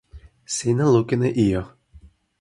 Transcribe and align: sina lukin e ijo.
sina 0.55 0.85
lukin 0.93 1.23
e 1.29 1.29
ijo. 1.45 1.63